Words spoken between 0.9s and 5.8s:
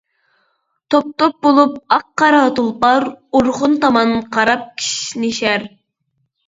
توپ-توپ بولۇپ ئاق-قارا تۇلپار، ئورخۇن تامان قاراپ كىشنىشەر.